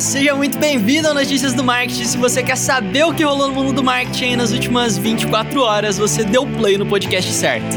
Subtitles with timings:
[0.00, 2.04] Seja muito bem-vindo ao Notícias do Marketing.
[2.04, 5.98] Se você quer saber o que rolou no mundo do marketing nas últimas 24 horas,
[5.98, 7.76] você deu play no podcast certo.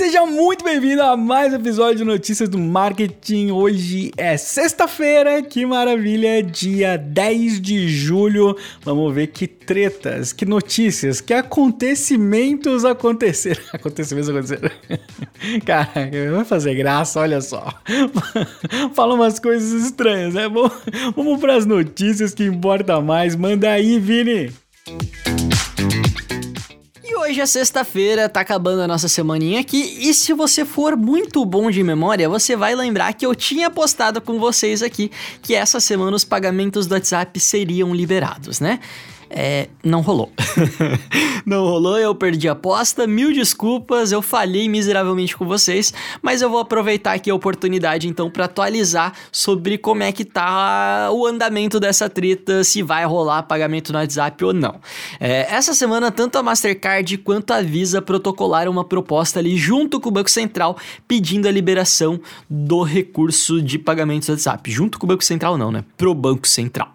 [0.00, 3.50] Seja muito bem-vindo a mais um episódio de Notícias do Marketing.
[3.50, 8.56] Hoje é sexta-feira, que maravilha, dia 10 de julho.
[8.82, 13.60] Vamos ver que tretas, que notícias, que acontecimentos aconteceram.
[13.74, 14.70] Acontecimentos aconteceram.
[15.66, 15.90] Cara,
[16.34, 17.70] vai fazer graça, olha só.
[18.96, 20.48] Fala umas coisas estranhas, né?
[21.14, 23.36] Vamos para as notícias que importa mais.
[23.36, 24.50] Manda aí, Vini
[27.30, 31.70] hoje é sexta-feira, tá acabando a nossa semaninha aqui, e se você for muito bom
[31.70, 36.16] de memória, você vai lembrar que eu tinha postado com vocês aqui que essa semana
[36.16, 38.80] os pagamentos do WhatsApp seriam liberados, né?
[39.30, 40.32] É, não rolou.
[41.46, 46.50] não rolou, eu perdi a aposta, mil desculpas, eu falhei miseravelmente com vocês, mas eu
[46.50, 51.78] vou aproveitar aqui a oportunidade então para atualizar sobre como é que tá o andamento
[51.78, 54.80] dessa treta, se vai rolar pagamento no WhatsApp ou não.
[55.20, 60.08] É, essa semana, tanto a Mastercard quanto a Visa protocolaram uma proposta ali junto com
[60.08, 64.70] o Banco Central pedindo a liberação do recurso de pagamentos do WhatsApp.
[64.70, 65.84] Junto com o Banco Central, não, né?
[65.96, 66.92] Pro Banco Central.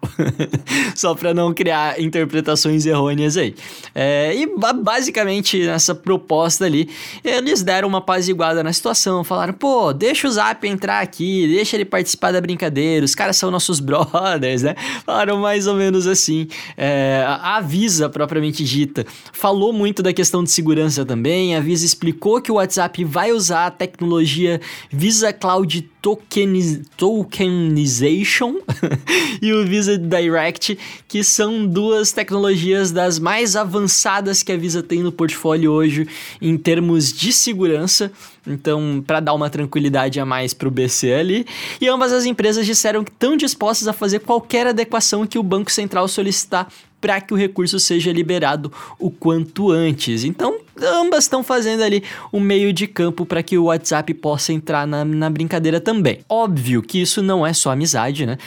[0.94, 3.54] Só para não criar inter interpretações errôneas aí.
[3.94, 6.88] É, e basicamente nessa proposta ali,
[7.24, 11.84] eles deram uma apaziguada na situação, falaram, pô, deixa o Zap entrar aqui, deixa ele
[11.84, 14.74] participar da brincadeira, os caras são nossos brothers, né?
[15.04, 16.48] Falaram mais ou menos assim.
[16.76, 22.40] É, a Visa, propriamente dita, falou muito da questão de segurança também, a Visa explicou
[22.40, 24.60] que o WhatsApp vai usar a tecnologia
[24.90, 28.58] Visa Cloud Tokeniz Tokenization
[29.42, 35.02] e o Visa Direct, que são duas tecnologias das mais avançadas que a Visa tem
[35.02, 36.06] no portfólio hoje
[36.40, 38.12] em termos de segurança.
[38.46, 41.44] Então, para dar uma tranquilidade a mais para o BC ali.
[41.80, 45.72] E ambas as empresas disseram que estão dispostas a fazer qualquer adequação que o Banco
[45.72, 46.68] Central solicitar
[47.00, 50.22] para que o recurso seja liberado o quanto antes.
[50.22, 54.86] Então, ambas estão fazendo ali um meio de campo para que o WhatsApp possa entrar
[54.86, 56.20] na, na brincadeira também.
[56.28, 58.38] Óbvio que isso não é só amizade, né?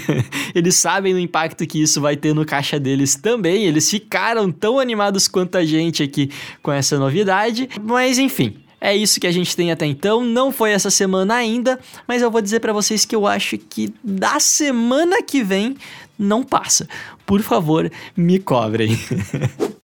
[0.54, 3.64] eles sabem o impacto que isso vai ter no caixa deles também.
[3.64, 6.30] Eles ficaram tão animados quanto a gente aqui
[6.62, 7.68] com essa novidade.
[7.82, 10.22] Mas enfim, é isso que a gente tem até então.
[10.22, 13.92] Não foi essa semana ainda, mas eu vou dizer para vocês que eu acho que
[14.04, 15.76] da semana que vem
[16.18, 16.86] não passa.
[17.24, 18.98] Por favor, me cobrem.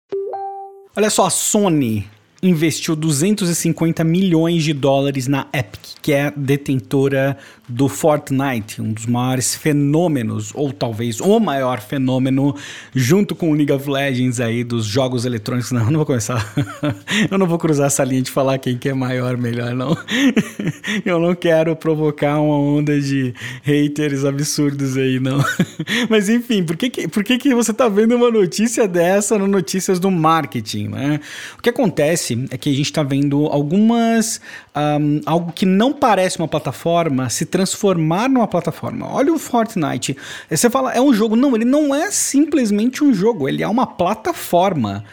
[0.95, 2.07] Olha só, a Sony
[2.47, 9.56] investiu 250 milhões de dólares na Epic, que é detentora do Fortnite, um dos maiores
[9.56, 12.55] fenômenos, ou talvez o maior fenômeno,
[12.94, 15.72] junto com o League of Legends aí dos jogos eletrônicos.
[15.72, 16.53] Não, eu não vou começar.
[17.29, 19.97] eu não vou cruzar essa linha de falar quem que é maior, melhor, não.
[21.03, 25.44] eu não quero provocar uma onda de haters absurdos aí, não.
[26.09, 29.47] Mas enfim, por que, que, por que, que você tá vendo uma notícia dessa no
[29.47, 31.19] Notícias do Marketing, né?
[31.57, 34.41] O que acontece é que a gente tá vendo algumas.
[34.75, 39.07] Um, algo que não parece uma plataforma se transformar numa plataforma.
[39.12, 40.16] Olha o Fortnite.
[40.50, 41.35] Você fala, é um jogo.
[41.35, 45.03] Não, ele não é simplesmente um jogo, ele é uma plataforma.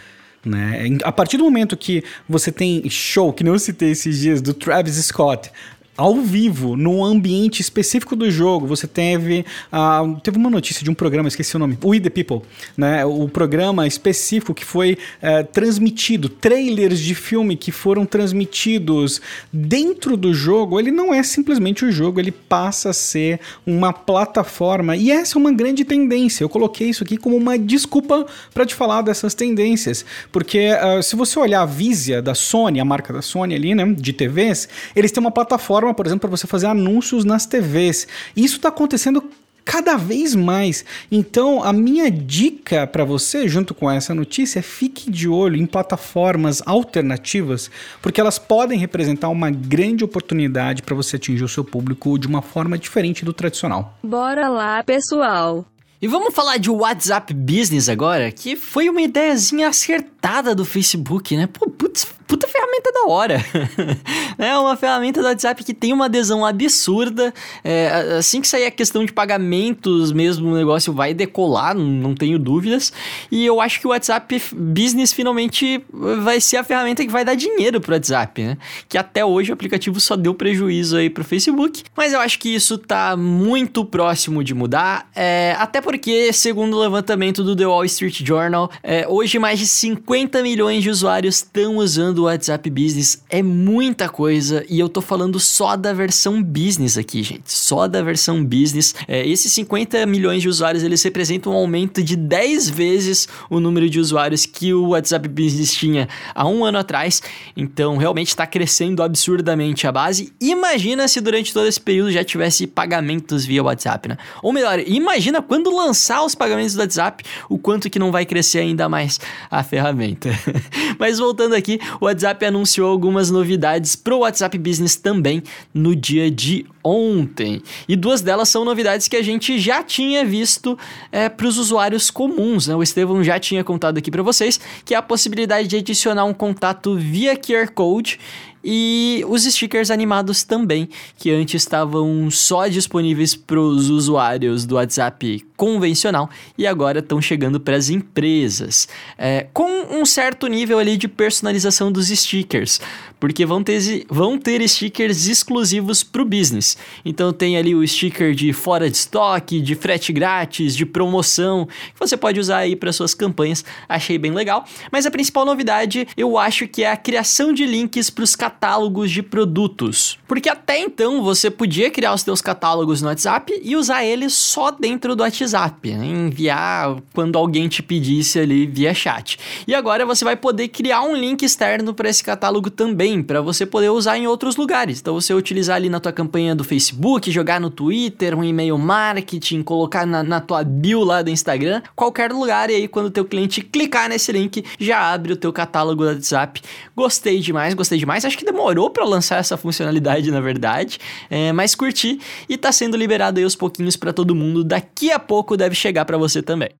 [0.44, 0.98] Né?
[1.04, 4.96] A partir do momento que você tem show, que não citei esses dias, do Travis
[4.96, 5.50] Scott,
[5.96, 8.66] ao vivo, num ambiente específico do jogo.
[8.66, 12.40] Você teve, uh, teve uma notícia de um programa, esqueci o nome, We the People,
[12.76, 13.04] né?
[13.04, 19.20] O programa específico que foi uh, transmitido, trailers de filme que foram transmitidos
[19.52, 20.80] dentro do jogo.
[20.80, 24.96] Ele não é simplesmente o jogo, ele passa a ser uma plataforma.
[24.96, 26.42] E essa é uma grande tendência.
[26.42, 28.24] Eu coloquei isso aqui como uma desculpa
[28.54, 32.84] para te falar dessas tendências, porque uh, se você olhar a Visia da Sony, a
[32.84, 36.36] marca da Sony ali, né, de TVs, eles têm uma plataforma plataforma, por exemplo, para
[36.36, 38.06] você fazer anúncios nas TVs.
[38.36, 39.22] Isso está acontecendo
[39.64, 40.84] cada vez mais.
[41.10, 45.66] Então, a minha dica para você, junto com essa notícia, é fique de olho em
[45.66, 47.70] plataformas alternativas,
[48.00, 52.42] porque elas podem representar uma grande oportunidade para você atingir o seu público de uma
[52.42, 53.98] forma diferente do tradicional.
[54.02, 55.64] Bora lá, pessoal!
[56.00, 60.11] E vamos falar de WhatsApp Business agora, que foi uma ideiazinha acertada
[60.54, 61.46] do Facebook, né?
[61.46, 63.44] Pô, putz, puta ferramenta da hora.
[64.38, 67.34] é uma ferramenta do WhatsApp que tem uma adesão absurda.
[67.64, 72.14] É, assim que sair a questão de pagamentos mesmo, o negócio vai decolar, não, não
[72.14, 72.92] tenho dúvidas.
[73.30, 77.34] E eu acho que o WhatsApp Business finalmente vai ser a ferramenta que vai dar
[77.34, 78.58] dinheiro pro WhatsApp, né?
[78.88, 81.82] Que até hoje o aplicativo só deu prejuízo aí pro Facebook.
[81.96, 85.10] Mas eu acho que isso tá muito próximo de mudar.
[85.16, 89.66] É, até porque, segundo o levantamento do The Wall Street Journal, é, hoje mais de
[89.66, 93.24] 50 50 milhões de usuários estão usando o WhatsApp Business.
[93.30, 97.50] É muita coisa e eu tô falando só da versão business aqui, gente.
[97.50, 98.94] Só da versão business.
[99.08, 103.88] É, esses 50 milhões de usuários eles representam um aumento de 10 vezes o número
[103.88, 107.22] de usuários que o WhatsApp Business tinha há um ano atrás.
[107.56, 110.30] Então, realmente está crescendo absurdamente a base.
[110.38, 114.18] Imagina se durante todo esse período já tivesse pagamentos via WhatsApp, né?
[114.42, 118.58] Ou melhor, imagina quando lançar os pagamentos do WhatsApp, o quanto que não vai crescer
[118.58, 119.18] ainda mais
[119.50, 120.01] a ferramenta.
[120.98, 126.30] Mas voltando aqui, o WhatsApp anunciou algumas novidades para o WhatsApp Business também no dia
[126.30, 127.62] de ontem.
[127.88, 130.78] E duas delas são novidades que a gente já tinha visto
[131.10, 132.66] é, para os usuários comuns.
[132.66, 132.74] Né?
[132.74, 136.34] O Estevão já tinha contado aqui para vocês que é a possibilidade de adicionar um
[136.34, 138.18] contato via QR Code
[138.64, 140.88] e os stickers animados também,
[141.18, 146.28] que antes estavam só disponíveis para os usuários do WhatsApp convencional
[146.58, 151.92] e agora estão chegando para as empresas, é, com um certo nível ali de personalização
[151.92, 152.80] dos stickers,
[153.20, 156.76] porque vão ter, vão ter stickers exclusivos para o business.
[157.04, 162.00] Então tem ali o sticker de fora de estoque, de frete grátis, de promoção, que
[162.00, 163.64] você pode usar aí para suas campanhas.
[163.88, 164.64] Achei bem legal.
[164.90, 169.12] Mas a principal novidade eu acho que é a criação de links para os catálogos
[169.12, 170.18] de produtos.
[170.26, 174.72] Porque até então você podia criar os seus catálogos no WhatsApp e usar eles só
[174.72, 176.06] dentro do WhatsApp, né?
[176.06, 179.38] enviar quando alguém te pedisse ali via chat.
[179.66, 183.66] E agora você vai poder criar um link externo para esse catálogo também, para você
[183.66, 185.00] poder usar em outros lugares.
[185.00, 189.62] Então você utilizar ali na tua campanha do Facebook, jogar no Twitter, um e-mail marketing,
[189.62, 193.24] colocar na, na tua bio lá do Instagram, qualquer lugar e aí quando o teu
[193.24, 196.62] cliente clicar nesse link, já abre o teu catálogo do WhatsApp.
[196.96, 198.24] Gostei demais, gostei demais.
[198.24, 200.98] Acho que demorou para lançar essa funcionalidade, na verdade,
[201.30, 202.18] é, mas curti
[202.48, 204.64] e tá sendo liberado aí aos pouquinhos para todo mundo.
[204.64, 206.70] Daqui a pouco deve chegar para você também.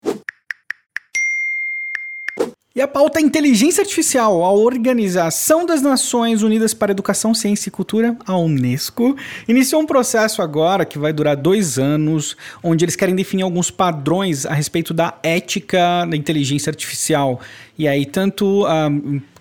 [2.75, 4.43] E a pauta é inteligência artificial.
[4.43, 9.15] A Organização das Nações Unidas para Educação, Ciência e Cultura, a Unesco,
[9.47, 14.47] iniciou um processo agora que vai durar dois anos, onde eles querem definir alguns padrões
[14.47, 17.41] a respeito da ética da inteligência artificial.
[17.79, 18.89] E aí, tanto ah,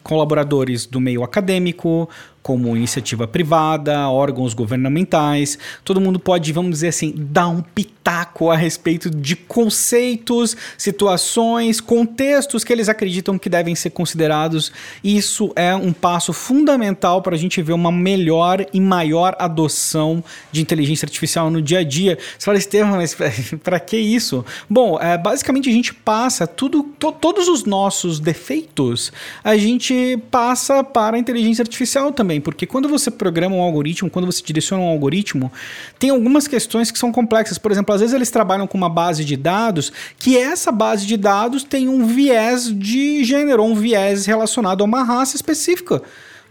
[0.04, 2.10] colaboradores do meio acadêmico,
[2.42, 8.56] como iniciativa privada, órgãos governamentais, todo mundo pode, vamos dizer assim, dar um pitaco a
[8.56, 14.72] respeito de conceitos, situações, contextos que eles acreditam que devem ser considerados.
[15.04, 20.62] Isso é um passo fundamental para a gente ver uma melhor e maior adoção de
[20.62, 22.18] inteligência artificial no dia a dia.
[22.38, 23.16] Você fala, Estevam, mas
[23.64, 24.44] para que isso?
[24.70, 29.12] Bom, é, basicamente a gente passa tudo, to, todos os nossos defeitos,
[29.44, 34.10] a gente passa para a inteligência artificial também também, porque quando você programa um algoritmo,
[34.10, 35.52] quando você direciona um algoritmo,
[36.00, 37.58] tem algumas questões que são complexas.
[37.58, 41.18] Por exemplo, às vezes eles trabalham com uma base de dados que essa base de
[41.18, 46.02] dados tem um viés de gênero, um viés relacionado a uma raça específica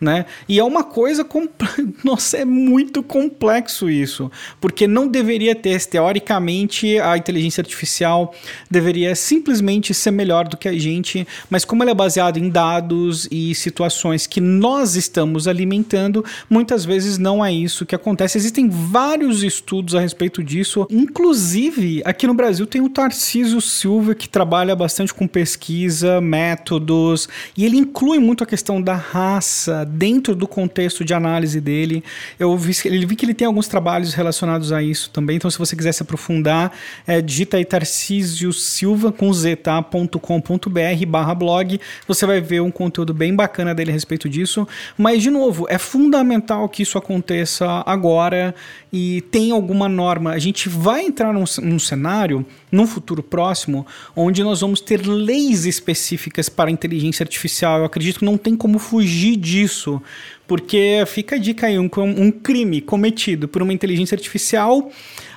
[0.00, 0.24] né?
[0.48, 1.26] E é uma coisa,
[2.02, 4.30] nossa, é muito complexo isso,
[4.60, 8.34] porque não deveria ter, teoricamente, a inteligência artificial
[8.70, 13.28] deveria simplesmente ser melhor do que a gente, mas como ela é baseada em dados
[13.30, 18.38] e situações que nós estamos alimentando, muitas vezes não é isso que acontece.
[18.38, 24.28] Existem vários estudos a respeito disso, inclusive aqui no Brasil tem o Tarcísio Silva que
[24.28, 30.46] trabalha bastante com pesquisa, métodos, e ele inclui muito a questão da raça, dentro do
[30.46, 32.02] contexto de análise dele.
[32.38, 35.58] Eu vi, ele vi que ele tem alguns trabalhos relacionados a isso também, então se
[35.58, 36.72] você quiser se aprofundar,
[37.06, 43.34] é, digita aí Tarcísio Silva com z.com.br barra blog, você vai ver um conteúdo bem
[43.34, 44.66] bacana dele a respeito disso.
[44.96, 48.54] Mas, de novo, é fundamental que isso aconteça agora
[48.92, 50.32] e tem alguma norma.
[50.32, 55.64] A gente vai entrar num, num cenário, num futuro próximo, onde nós vamos ter leis
[55.64, 57.78] específicas para inteligência artificial.
[57.78, 60.02] Eu acredito que não tem como fugir disso,
[60.46, 64.90] porque fica a dica aí: um, um crime cometido por uma inteligência artificial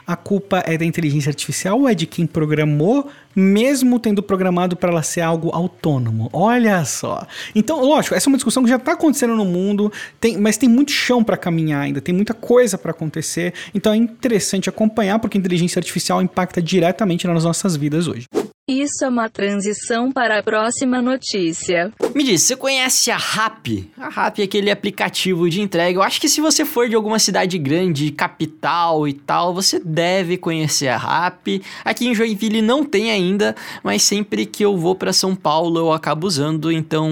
[0.05, 4.91] a culpa é da inteligência artificial ou é de quem programou, mesmo tendo programado para
[4.91, 6.29] ela ser algo autônomo?
[6.31, 7.25] Olha só.
[7.55, 10.69] Então, lógico, essa é uma discussão que já está acontecendo no mundo, tem, mas tem
[10.69, 13.53] muito chão para caminhar ainda, tem muita coisa para acontecer.
[13.73, 18.25] Então é interessante acompanhar porque a inteligência artificial impacta diretamente nas nossas vidas hoje.
[18.65, 21.91] Isso é uma transição para a próxima notícia.
[22.15, 23.91] Me diz, você conhece a Rap?
[23.97, 25.97] A Rap é aquele aplicativo de entrega.
[25.97, 30.37] Eu acho que se você for de alguma cidade grande, capital e tal, você deve
[30.37, 31.61] conhecer a Rap.
[31.83, 33.53] Aqui em Joinville não tem ainda,
[33.83, 37.11] mas sempre que eu vou para São Paulo eu acabo usando, então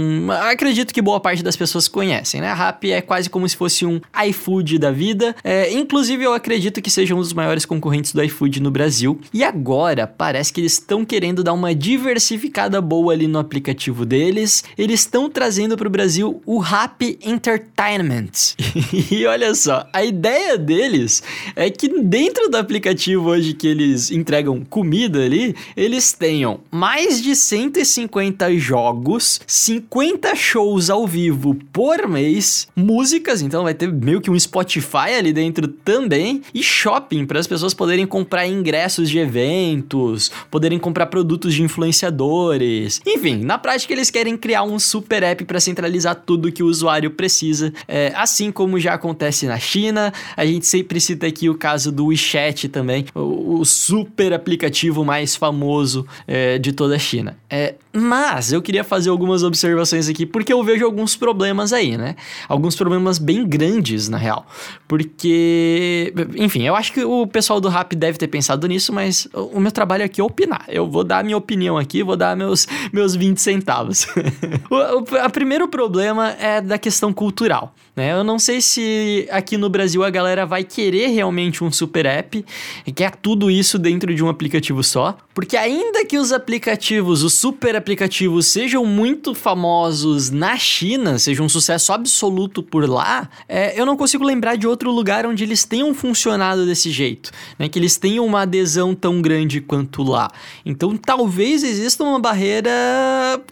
[0.49, 2.47] acredito que boa parte das pessoas conhecem, né?
[2.47, 5.35] A Rap é quase como se fosse um iFood da vida.
[5.43, 9.19] É, inclusive eu acredito que seja um dos maiores concorrentes do iFood no Brasil.
[9.33, 14.05] E agora parece que eles estão querendo querendo dar uma diversificada boa ali no aplicativo
[14.05, 18.55] deles, eles estão trazendo para o Brasil o Happy Entertainment.
[19.11, 21.23] e olha só, a ideia deles
[21.55, 27.35] é que dentro do aplicativo hoje que eles entregam comida ali, eles tenham mais de
[27.35, 34.39] 150 jogos, 50 shows ao vivo por mês, músicas, então vai ter meio que um
[34.39, 40.77] Spotify ali dentro também, e shopping para as pessoas poderem comprar ingressos de eventos, poderem
[40.77, 43.01] comprar produtos de influenciadores.
[43.05, 47.11] Enfim, na prática eles querem criar um super app para centralizar tudo que o usuário
[47.11, 50.13] precisa, é, assim como já acontece na China.
[50.35, 55.35] A gente sempre cita aqui o caso do WeChat também, o, o super aplicativo mais
[55.35, 57.37] famoso é, de toda a China.
[57.49, 62.15] É, mas eu queria fazer algumas observações aqui porque eu vejo alguns problemas aí, né?
[62.47, 64.45] Alguns problemas bem grandes, na real.
[64.87, 69.59] Porque, enfim, eu acho que o pessoal do Rap deve ter pensado nisso, mas o
[69.59, 70.65] meu trabalho aqui é opinar.
[70.67, 74.05] Eu vou dar a minha opinião aqui, vou dar meus, meus 20 centavos.
[74.69, 78.11] o, o, o primeiro problema é da questão cultural, né?
[78.11, 82.43] Eu não sei se aqui no Brasil a galera vai querer realmente um super app,
[82.85, 87.33] e quer tudo isso dentro de um aplicativo só, porque ainda que os aplicativos, os
[87.33, 93.85] super aplicativos sejam muito famosos na China, sejam um sucesso absoluto por lá, é, eu
[93.85, 97.69] não consigo lembrar de outro lugar onde eles tenham funcionado desse jeito, né?
[97.69, 100.29] Que eles tenham uma adesão tão grande quanto lá.
[100.65, 102.71] Então talvez exista uma barreira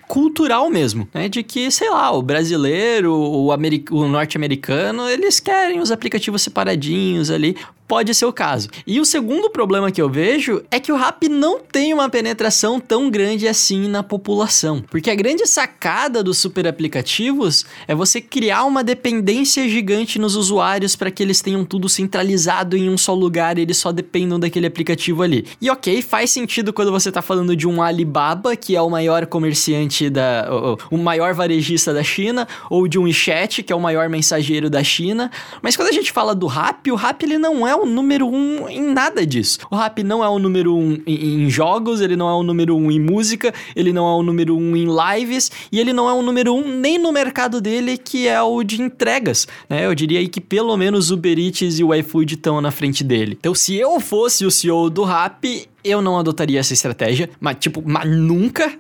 [0.08, 1.28] cultural mesmo, né?
[1.28, 7.58] De que, sei lá, o brasileiro, o, o norte-americano, eles querem os aplicativos separadinhos ali
[7.90, 8.70] pode ser o caso.
[8.86, 12.80] E o segundo problema que eu vejo é que o rap não tem uma penetração
[12.80, 14.84] tão grande assim na população.
[14.92, 20.96] Porque a grande sacada dos super aplicativos é você criar uma dependência gigante nos usuários
[20.96, 24.68] para que eles tenham tudo centralizado em um só lugar e eles só dependam daquele
[24.68, 25.48] aplicativo ali.
[25.60, 29.26] E ok, faz sentido quando você está falando de um Alibaba, que é o maior
[29.26, 30.48] comerciante da.
[30.92, 34.84] o, maior varejista da China, ou de um WeChat, que é o maior mensageiro da
[34.84, 35.32] China.
[35.60, 38.68] Mas quando a gente fala do rap, o rap ele não é o número um
[38.68, 39.60] em nada disso.
[39.70, 42.76] O rap não é o número um em, em, jogos, ele não é o número
[42.76, 46.14] um em música, ele não é o número um em lives e ele não é
[46.14, 49.48] o número um nem no mercado dele, que é o de entregas.
[49.70, 49.86] Né?
[49.86, 53.04] Eu diria aí que pelo menos o Uber Eats e o iFood estão na frente
[53.04, 53.38] dele.
[53.40, 57.84] Então, se eu fosse o CEO do rap, eu não adotaria essa estratégia, mas tipo,
[57.86, 58.72] mas nunca.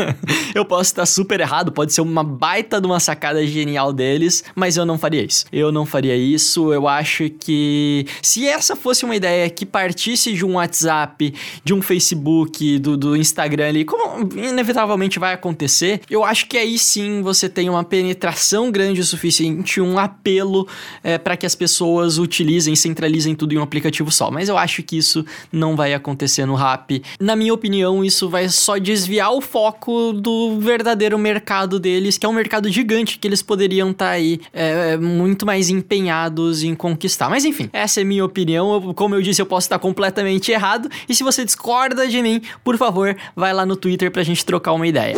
[0.54, 4.76] eu posso estar super errado, pode ser uma baita de uma sacada genial deles, mas
[4.76, 5.46] eu não faria isso.
[5.52, 6.72] Eu não faria isso.
[6.72, 11.34] Eu acho que se essa fosse uma ideia que partisse de um WhatsApp,
[11.64, 16.78] de um Facebook, do, do Instagram ali, como inevitavelmente vai acontecer, eu acho que aí
[16.78, 20.68] sim você tem uma penetração grande o suficiente, um apelo
[21.02, 24.30] é, para que as pessoas utilizem, centralizem tudo em um aplicativo só.
[24.30, 27.02] Mas eu acho que isso não vai acontecer no rap.
[27.20, 32.28] Na minha opinião, isso vai só desviar o foco do verdadeiro mercado deles, que é
[32.28, 37.28] um mercado gigante que eles poderiam estar tá aí é, muito mais empenhados em conquistar.
[37.28, 38.74] Mas enfim, essa é minha opinião.
[38.74, 40.88] Eu, como eu disse, eu posso estar completamente errado.
[41.08, 44.72] E se você discorda de mim, por favor, vai lá no Twitter pra gente trocar
[44.72, 45.16] uma ideia.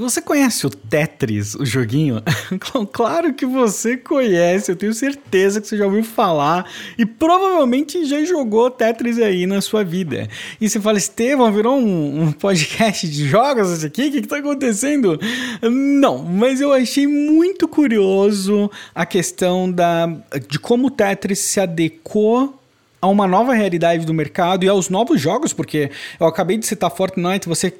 [0.00, 2.22] Você conhece o Tetris, o joguinho?
[2.90, 6.66] claro que você conhece, eu tenho certeza que você já ouviu falar
[6.96, 10.26] e provavelmente já jogou Tetris aí na sua vida.
[10.58, 14.08] E você fala, Estevão, virou um, um podcast de jogos esse aqui?
[14.08, 15.20] O que, está acontecendo?
[15.60, 20.06] Não, mas eu achei muito curioso a questão da,
[20.48, 22.59] de como o Tetris se adequou
[23.00, 26.90] a uma nova realidade do mercado e aos novos jogos, porque eu acabei de citar
[26.90, 27.72] Fortnite, você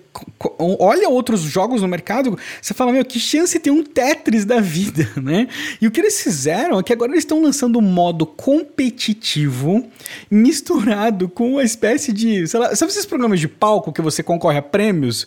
[0.59, 5.09] olha outros jogos no mercado, você fala, meu, que chance tem um Tetris da vida,
[5.21, 5.47] né?
[5.81, 9.87] E o que eles fizeram é que agora eles estão lançando um modo competitivo
[10.31, 14.59] misturado com uma espécie de, sei lá, sabe esses programas de palco que você concorre
[14.59, 15.27] a prêmios?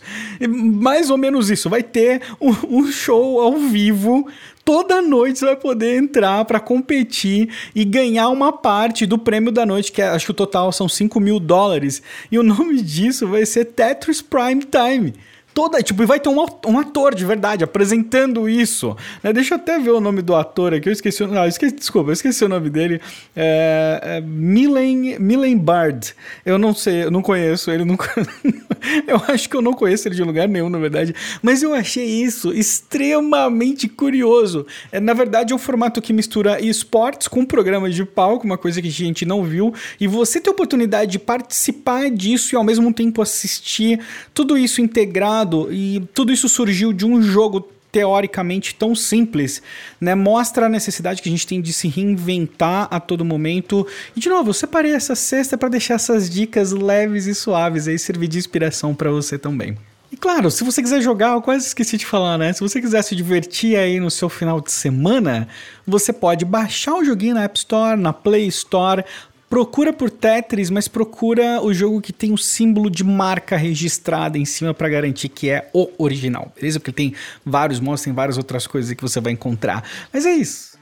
[0.49, 4.27] Mais ou menos isso, vai ter um, um show ao vivo
[4.65, 9.65] toda noite você vai poder entrar para competir e ganhar uma parte do prêmio da
[9.65, 12.01] noite, que é, acho que o total são 5 mil dólares.
[12.31, 15.13] E o nome disso vai ser Tetris Prime Time
[15.53, 18.95] toda, tipo, e vai ter um, um ator de verdade apresentando isso.
[19.21, 19.31] Né?
[19.31, 22.43] Deixa eu até ver o nome do ator aqui, eu esqueci, esqueci desculpa, eu esqueci
[22.43, 22.99] o nome dele.
[23.35, 26.13] É, é Milen, Milen Bard.
[26.45, 28.11] Eu não sei, eu não conheço ele, nunca.
[29.07, 31.13] eu acho que eu não conheço ele de lugar nenhum, na verdade.
[31.41, 34.65] Mas eu achei isso extremamente curioso.
[34.91, 38.81] É, na verdade, é um formato que mistura esportes com programas de palco, uma coisa
[38.81, 42.63] que a gente não viu, e você ter a oportunidade de participar disso e ao
[42.63, 43.99] mesmo tempo assistir
[44.33, 49.61] tudo isso integrado e tudo isso surgiu de um jogo teoricamente tão simples,
[50.01, 50.15] né?
[50.15, 53.85] Mostra a necessidade que a gente tem de se reinventar a todo momento.
[54.15, 57.99] E de novo, eu separei essa cesta para deixar essas dicas leves e suaves aí
[57.99, 59.77] servir de inspiração para você também.
[60.11, 62.51] E claro, se você quiser jogar, eu quase esqueci de falar, né?
[62.53, 65.47] Se você quiser se divertir aí no seu final de semana,
[65.85, 69.03] você pode baixar o joguinho na App Store, na Play Store,
[69.53, 74.45] Procura por Tetris, mas procura o jogo que tem o símbolo de marca registrada em
[74.45, 76.79] cima para garantir que é o original, beleza?
[76.79, 77.13] Porque tem
[77.45, 79.87] vários modos, tem várias outras coisas que você vai encontrar.
[80.11, 80.75] Mas é isso.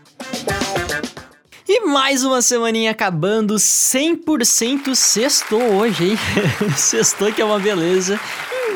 [1.67, 6.17] E mais uma semaninha acabando, 100% sextou hoje, hein?
[6.77, 8.17] sextou que é uma beleza.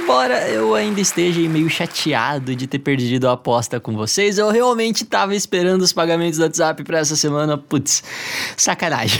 [0.05, 5.03] Embora eu ainda esteja meio chateado de ter perdido a aposta com vocês, eu realmente
[5.03, 7.57] tava esperando os pagamentos do WhatsApp para essa semana.
[7.57, 8.03] Putz,
[8.55, 9.19] sacanagem.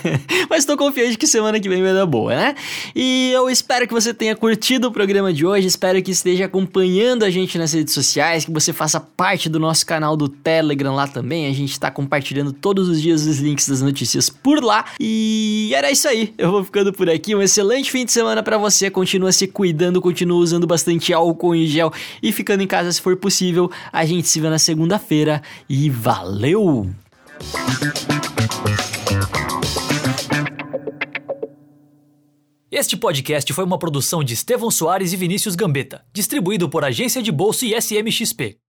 [0.48, 2.54] Mas tô confiante que semana que vem vai dar boa, né?
[2.96, 7.26] E eu espero que você tenha curtido o programa de hoje, espero que esteja acompanhando
[7.26, 11.06] a gente nas redes sociais, que você faça parte do nosso canal do Telegram lá
[11.06, 11.46] também.
[11.46, 14.86] A gente tá compartilhando todos os dias os links das notícias por lá.
[14.98, 16.32] E era isso aí.
[16.38, 17.34] Eu vou ficando por aqui.
[17.34, 18.88] Um excelente fim de semana para você.
[18.88, 23.00] Continua se cuidando, continua continua usando bastante álcool em gel e ficando em casa se
[23.00, 23.70] for possível.
[23.92, 26.88] A gente se vê na segunda-feira e valeu!
[32.70, 37.30] Este podcast foi uma produção de Estevão Soares e Vinícius Gambetta, distribuído por Agência de
[37.30, 38.61] Bolsa e SMXP.